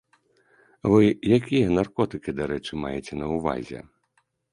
Вы 0.91 1.01
якія 1.37 1.67
наркотыкі, 1.79 2.35
дарэчы, 2.39 2.73
маеце 2.85 3.13
на 3.21 3.29
ўвазе? 3.35 3.79